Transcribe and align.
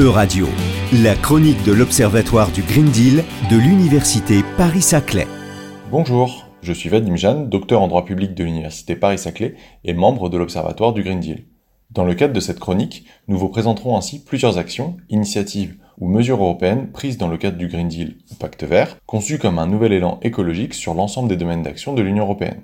E-Radio, 0.00 0.48
la 1.02 1.14
chronique 1.14 1.62
de 1.62 1.72
l'Observatoire 1.72 2.50
du 2.52 2.62
Green 2.62 2.86
Deal 2.86 3.22
de 3.50 3.56
l'Université 3.58 4.42
Paris-Saclay. 4.56 5.26
Bonjour, 5.90 6.46
je 6.62 6.72
suis 6.72 6.88
Vadim 6.88 7.16
Jeanne, 7.16 7.50
docteur 7.50 7.82
en 7.82 7.88
droit 7.88 8.06
public 8.06 8.34
de 8.34 8.42
l'Université 8.42 8.96
Paris-Saclay 8.96 9.56
et 9.84 9.92
membre 9.92 10.30
de 10.30 10.38
l'Observatoire 10.38 10.94
du 10.94 11.02
Green 11.02 11.20
Deal. 11.20 11.44
Dans 11.90 12.06
le 12.06 12.14
cadre 12.14 12.32
de 12.32 12.40
cette 12.40 12.60
chronique, 12.60 13.04
nous 13.28 13.36
vous 13.36 13.50
présenterons 13.50 13.94
ainsi 13.94 14.24
plusieurs 14.24 14.56
actions, 14.56 14.96
initiatives 15.10 15.76
ou 15.98 16.08
mesures 16.08 16.40
européennes 16.40 16.90
prises 16.92 17.18
dans 17.18 17.28
le 17.28 17.36
cadre 17.36 17.58
du 17.58 17.68
Green 17.68 17.88
Deal 17.88 18.16
ou 18.32 18.36
Pacte 18.36 18.64
vert, 18.64 18.96
conçues 19.04 19.38
comme 19.38 19.58
un 19.58 19.66
nouvel 19.66 19.92
élan 19.92 20.18
écologique 20.22 20.72
sur 20.72 20.94
l'ensemble 20.94 21.28
des 21.28 21.36
domaines 21.36 21.62
d'action 21.62 21.92
de 21.92 22.00
l'Union 22.00 22.24
européenne. 22.24 22.62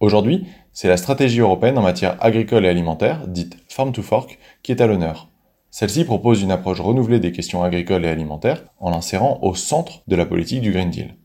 Aujourd'hui, 0.00 0.48
c'est 0.74 0.88
la 0.88 0.98
stratégie 0.98 1.40
européenne 1.40 1.78
en 1.78 1.82
matière 1.82 2.18
agricole 2.20 2.66
et 2.66 2.68
alimentaire, 2.68 3.26
dite 3.26 3.56
Farm 3.70 3.92
to 3.92 4.02
Fork, 4.02 4.38
qui 4.62 4.70
est 4.70 4.82
à 4.82 4.86
l'honneur. 4.86 5.30
Celle-ci 5.76 6.04
propose 6.04 6.40
une 6.40 6.52
approche 6.52 6.78
renouvelée 6.78 7.18
des 7.18 7.32
questions 7.32 7.64
agricoles 7.64 8.04
et 8.04 8.08
alimentaires 8.08 8.62
en 8.78 8.90
l'insérant 8.90 9.40
au 9.42 9.56
centre 9.56 10.04
de 10.06 10.14
la 10.14 10.24
politique 10.24 10.60
du 10.60 10.70
Green 10.70 10.88
Deal. 10.88 11.16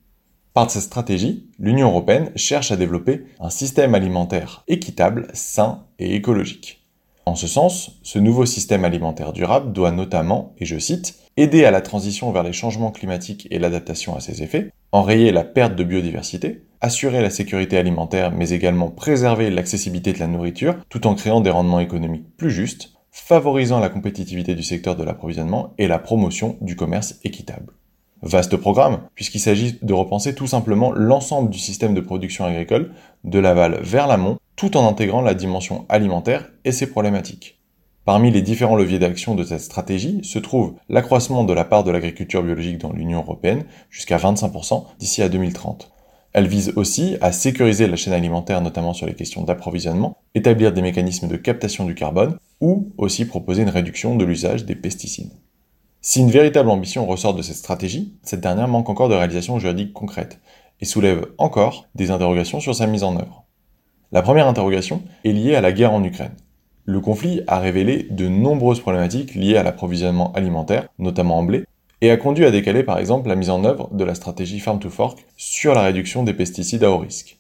Par 0.56 0.72
cette 0.72 0.82
stratégie, 0.82 1.48
l'Union 1.60 1.90
européenne 1.90 2.32
cherche 2.36 2.72
à 2.72 2.76
développer 2.76 3.26
un 3.40 3.52
système 3.52 3.94
alimentaire 3.94 4.64
équitable, 4.68 5.28
sain 5.36 5.84
et 6.00 6.16
écologique. 6.16 6.84
En 7.28 7.36
ce 7.36 7.46
sens, 7.46 8.00
ce 8.02 8.18
nouveau 8.18 8.48
système 8.48 8.86
alimentaire 8.86 9.34
durable 9.34 9.72
doit 9.72 9.92
notamment, 9.92 10.56
et 10.58 10.66
je 10.66 10.80
cite, 10.80 11.20
aider 11.38 11.64
à 11.64 11.70
la 11.70 11.82
transition 11.82 12.32
vers 12.32 12.42
les 12.42 12.52
changements 12.52 12.90
climatiques 12.90 13.48
et 13.52 13.60
l'adaptation 13.60 14.16
à 14.16 14.20
ses 14.20 14.42
effets, 14.42 14.72
enrayer 14.92 15.32
la 15.32 15.44
perte 15.44 15.76
de 15.76 15.84
biodiversité, 15.84 16.64
assurer 16.82 17.22
la 17.22 17.30
sécurité 17.30 17.78
alimentaire 17.78 18.32
mais 18.32 18.50
également 18.50 18.90
préserver 18.90 19.52
l'accessibilité 19.52 20.12
de 20.12 20.20
la 20.20 20.26
nourriture 20.26 20.78
tout 20.90 21.06
en 21.06 21.14
créant 21.14 21.40
des 21.40 21.52
rendements 21.52 21.82
économiques 21.82 22.36
plus 22.36 22.50
justes, 22.50 22.94
favorisant 23.20 23.80
la 23.80 23.90
compétitivité 23.90 24.56
du 24.56 24.64
secteur 24.64 24.96
de 24.96 25.04
l'approvisionnement 25.04 25.74
et 25.78 25.88
la 25.88 26.00
promotion 26.00 26.58
du 26.62 26.76
commerce 26.76 27.20
équitable. 27.24 27.74
Vaste 28.22 28.58
programme, 28.58 29.02
puisqu'il 29.16 29.40
s'agit 29.40 29.78
de 29.82 29.94
repenser 29.94 30.36
tout 30.36 30.48
simplement 30.48 30.92
l'ensemble 30.92 31.50
du 31.50 31.60
système 31.60 31.94
de 31.94 32.02
production 32.02 32.46
agricole, 32.46 32.92
de 33.24 33.40
l'aval 33.40 33.80
vers 33.82 34.08
l'amont, 34.08 34.38
tout 34.56 34.76
en 34.76 34.88
intégrant 34.88 35.22
la 35.22 35.36
dimension 35.36 35.86
alimentaire 35.90 36.50
et 36.66 36.72
ses 36.72 36.88
problématiques. 36.88 37.60
Parmi 38.04 38.32
les 38.32 38.42
différents 38.42 38.76
leviers 38.76 39.00
d'action 39.00 39.36
de 39.36 39.44
cette 39.44 39.62
stratégie 39.62 40.22
se 40.24 40.40
trouve 40.40 40.74
l'accroissement 40.90 41.44
de 41.44 41.54
la 41.54 41.64
part 41.64 41.84
de 41.84 41.92
l'agriculture 41.92 42.44
biologique 42.44 42.80
dans 42.80 42.92
l'Union 42.92 43.20
européenne 43.20 43.66
jusqu'à 43.90 44.18
25% 44.18 44.86
d'ici 44.98 45.22
à 45.22 45.30
2030. 45.30 45.92
Elle 46.34 46.48
vise 46.48 46.74
aussi 46.76 47.18
à 47.22 47.32
sécuriser 47.32 47.88
la 47.88 47.96
chaîne 47.96 48.14
alimentaire, 48.14 48.62
notamment 48.62 48.94
sur 48.94 49.06
les 49.06 49.16
questions 49.16 49.44
d'approvisionnement, 49.44 50.18
établir 50.36 50.74
des 50.74 50.82
mécanismes 50.82 51.28
de 51.28 51.38
captation 51.38 51.86
du 51.86 51.96
carbone 51.96 52.38
ou 52.62 52.92
aussi 52.98 53.26
proposer 53.26 53.64
une 53.64 53.70
réduction 53.70 54.16
de 54.16 54.26
l'usage 54.26 54.66
des 54.66 54.76
pesticides. 54.76 55.34
Si 56.02 56.22
une 56.22 56.32
véritable 56.32 56.70
ambition 56.70 57.06
ressort 57.06 57.34
de 57.34 57.42
cette 57.42 57.56
stratégie, 57.56 58.14
cette 58.24 58.42
dernière 58.42 58.68
manque 58.68 58.90
encore 58.90 59.10
de 59.10 59.16
réalisation 59.16 59.60
juridique 59.60 59.94
concrète 59.94 60.40
et 60.80 60.86
soulève 60.86 61.26
encore 61.38 61.88
des 61.96 62.12
interrogations 62.12 62.60
sur 62.60 62.74
sa 62.76 62.88
mise 62.88 63.04
en 63.04 63.18
œuvre. 63.18 63.46
La 64.12 64.22
première 64.22 64.48
interrogation 64.48 65.04
est 65.24 65.34
liée 65.34 65.56
à 65.56 65.62
la 65.62 65.72
guerre 65.72 65.94
en 65.94 66.04
Ukraine. 66.04 66.36
Le 66.86 67.02
conflit 67.02 67.42
a 67.48 67.60
révélé 67.60 68.08
de 68.10 68.28
nombreuses 68.28 68.80
problématiques 68.80 69.36
liées 69.36 69.58
à 69.58 69.64
l'approvisionnement 69.64 70.32
alimentaire, 70.34 70.88
notamment 70.98 71.38
en 71.38 71.44
blé, 71.44 71.66
et 72.02 72.10
a 72.10 72.18
conduit 72.18 72.46
à 72.46 72.52
décaler 72.52 72.84
par 72.84 72.98
exemple 72.98 73.28
la 73.28 73.36
mise 73.36 73.50
en 73.50 73.64
œuvre 73.66 73.90
de 73.94 74.04
la 74.04 74.16
stratégie 74.16 74.60
Farm 74.60 74.80
to 74.80 74.90
Fork 74.90 75.26
sur 75.36 75.74
la 75.74 75.84
réduction 75.84 76.24
des 76.24 76.34
pesticides 76.34 76.84
à 76.84 76.92
haut 76.92 76.98
risque. 76.98 77.39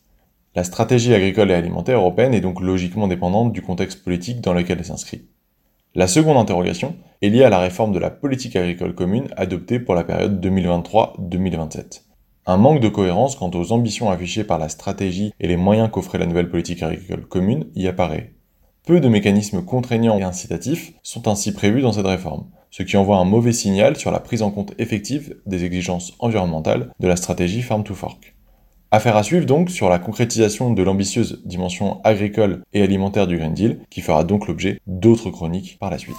La 0.55 0.63
stratégie 0.63 1.13
agricole 1.13 1.51
et 1.51 1.53
alimentaire 1.53 1.99
européenne 1.99 2.33
est 2.33 2.41
donc 2.41 2.59
logiquement 2.59 3.07
dépendante 3.07 3.53
du 3.53 3.61
contexte 3.61 4.03
politique 4.03 4.41
dans 4.41 4.53
lequel 4.53 4.79
elle 4.79 4.85
s'inscrit. 4.85 5.27
La 5.93 6.07
seconde 6.07 6.37
interrogation 6.37 6.95
est 7.21 7.29
liée 7.29 7.43
à 7.43 7.49
la 7.49 7.59
réforme 7.59 7.91
de 7.91 7.99
la 7.99 8.09
politique 8.09 8.55
agricole 8.55 8.95
commune 8.95 9.27
adoptée 9.37 9.79
pour 9.79 9.93
la 9.93 10.03
période 10.03 10.43
2023-2027. 10.43 12.03
Un 12.47 12.57
manque 12.57 12.79
de 12.79 12.89
cohérence 12.89 13.35
quant 13.35 13.51
aux 13.51 13.71
ambitions 13.71 14.09
affichées 14.09 14.43
par 14.43 14.57
la 14.57 14.69
stratégie 14.69 15.33
et 15.39 15.47
les 15.47 15.57
moyens 15.57 15.91
qu'offrait 15.91 16.17
la 16.17 16.25
nouvelle 16.25 16.49
politique 16.49 16.81
agricole 16.81 17.27
commune 17.27 17.67
y 17.75 17.87
apparaît. 17.87 18.33
Peu 18.87 18.99
de 18.99 19.07
mécanismes 19.07 19.63
contraignants 19.63 20.17
et 20.17 20.23
incitatifs 20.23 20.93
sont 21.03 21.27
ainsi 21.27 21.53
prévus 21.53 21.81
dans 21.81 21.93
cette 21.93 22.07
réforme, 22.07 22.47
ce 22.71 22.81
qui 22.81 22.97
envoie 22.97 23.17
un 23.17 23.25
mauvais 23.25 23.53
signal 23.53 23.97
sur 23.97 24.11
la 24.11 24.19
prise 24.19 24.41
en 24.41 24.49
compte 24.49 24.73
effective 24.79 25.35
des 25.45 25.63
exigences 25.63 26.13
environnementales 26.17 26.91
de 26.99 27.07
la 27.07 27.15
stratégie 27.15 27.61
Farm 27.61 27.83
to 27.83 27.93
Fork. 27.93 28.35
Affaire 28.91 29.17
à 29.17 29.21
suivre 29.21 29.45
donc 29.45 29.69
sur 29.69 29.87
la 29.87 29.99
concrétisation 29.99 30.73
de 30.73 30.81
l'ambitieuse 30.81 31.43
dimension 31.45 32.01
agricole 32.03 32.63
et 32.73 32.81
alimentaire 32.81 33.27
du 33.27 33.37
Green 33.37 33.53
Deal, 33.53 33.79
qui 33.91 34.01
fera 34.01 34.23
donc 34.23 34.47
l'objet 34.47 34.79
d'autres 34.87 35.29
chroniques 35.29 35.77
par 35.79 35.91
la 35.91 35.99
suite. 35.99 36.15